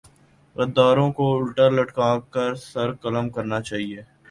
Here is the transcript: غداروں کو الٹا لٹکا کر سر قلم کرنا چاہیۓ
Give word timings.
غداروں 0.55 1.09
کو 1.17 1.25
الٹا 1.37 1.67
لٹکا 1.69 2.09
کر 2.33 2.51
سر 2.63 2.87
قلم 3.01 3.25
کرنا 3.35 3.59
چاہیۓ 3.67 4.01